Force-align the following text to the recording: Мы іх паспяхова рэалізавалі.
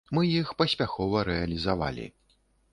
Мы 0.17 0.21
іх 0.29 0.47
паспяхова 0.61 1.23
рэалізавалі. 1.29 2.11